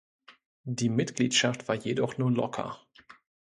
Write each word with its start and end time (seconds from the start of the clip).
Die 0.63 0.89
Mitgliedschaft 0.89 1.67
war 1.67 1.75
jedoch 1.75 2.17
nur 2.17 2.31
locker. 2.31 2.79